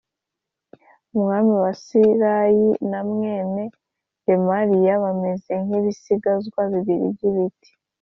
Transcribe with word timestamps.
umwami 1.15 1.53
wa 1.63 1.71
Siriya 1.83 2.35
na 2.91 2.99
mwene 3.09 3.63
Remaliya 4.25 4.93
bameze 5.03 5.51
nk 5.63 5.71
ibisigazwa 5.79 6.61
bibiri 6.71 7.07
by 7.15 7.23
ibiti 7.29 7.71